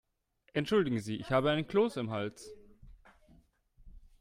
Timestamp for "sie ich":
0.99-1.29